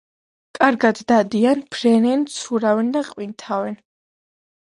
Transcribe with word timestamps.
კარგად 0.59 1.01
დადიან, 1.11 1.59
ფრენენ, 1.75 2.25
ცურავენ 2.37 2.91
და 2.97 3.05
ყვინთავენ. 3.11 3.77